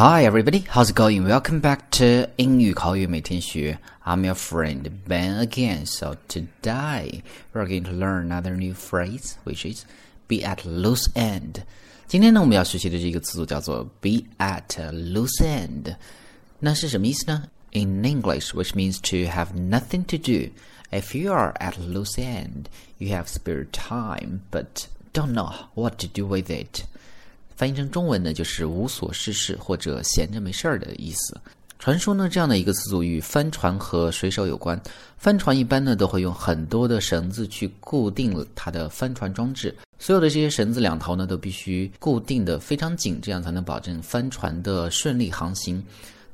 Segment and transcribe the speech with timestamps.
[0.00, 1.26] Hi everybody, how's it going?
[1.26, 3.78] Welcome back to 英语口语每天学.
[4.02, 5.84] I'm your friend Ben again.
[5.84, 7.22] So today
[7.52, 9.84] we're going to learn another new phrase, which is
[10.26, 11.64] be at loose end.
[12.06, 15.96] 今天呢，我们要学习的这个词组叫做 be at loose end。
[16.60, 17.48] 那是什么意思呢？
[17.72, 20.50] In English, which means to have nothing to do.
[20.90, 26.06] If you are at loose end, you have spare time, but don't know what to
[26.06, 26.83] do with it.
[27.55, 31.39] 翻译成中文呢，就是无所事事或者闲着没事儿的意思。
[31.77, 34.79] 传说呢，这样的一个词组与帆船和水手有关。
[35.17, 45.83] 帆船一般呢都会用很多的绳子去固定它的帆船装置，所有的这些绳子两头呢都必须固定的非常紧，这样才能保证帆船的顺利航行。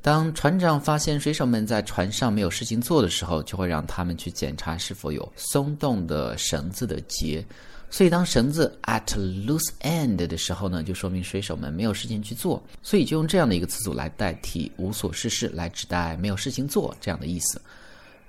[0.00, 7.44] 当船长发现水手们在船上没有事情做的时候，就会让他们去检查是否有松动的绳子的结。
[7.91, 17.61] 所以，当绳子 at loose end 的时候呢，就说明水手们没有事情去做，所以就用这样的一个词组来代替无所事事，来指代没有事情做这样的意思。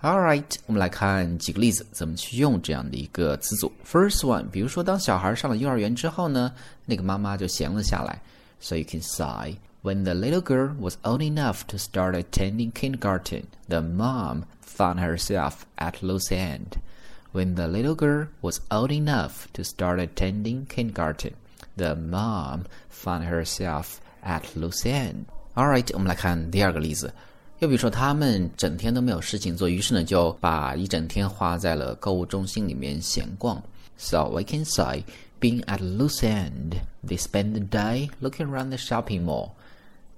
[0.01, 3.73] All right，我们来看几个例子，怎么去用这样的一个词组。
[3.85, 6.53] First one，比如说，当小孩上了幼儿园之后呢，
[6.87, 8.23] 那个妈妈就闲了下来。
[8.61, 13.81] So you can say when the little girl was old enough to start attending kindergarten, the
[13.81, 16.79] mom found herself at loose end.
[17.33, 21.33] When the little girl was old enough to start attending kindergarten,
[21.77, 25.27] the mom found herself at loose end.
[25.55, 27.13] All right，我们来看第二个例子。
[27.59, 33.63] 又比如说，他们整天都没有事情做，于是呢就把一整天花在了购物中心里面闲逛。
[33.97, 35.05] So we can say,
[35.41, 39.51] being at loose end, they spend the day looking around the shopping mall.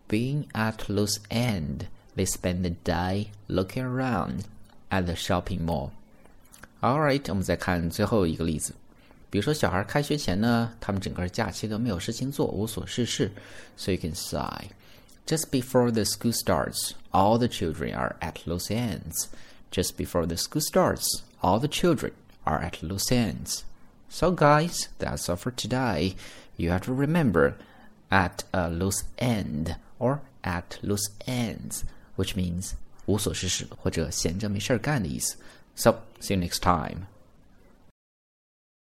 [0.06, 4.44] Being at loose end, they spend the day looking around
[4.90, 5.92] at the shopping mall.
[6.84, 8.74] All right，我们再看最后一个例子。
[9.28, 13.30] 比如说，小孩开学前呢，他们整个假期都没有事情做，无所事事。
[13.76, 14.70] So you can say,
[15.26, 19.26] just before the school starts, all the children are at loose ends.
[19.70, 22.12] Just before the school starts, all the children
[22.42, 23.62] are at loose ends.
[24.08, 26.16] So guys, that's all for today.
[26.56, 27.54] You have to remember
[28.10, 31.82] at a loose end or at loose ends,
[32.16, 32.72] which means
[33.06, 35.36] 无所事事或者闲着没事儿干的意思。
[35.75, 37.07] So, see you next time.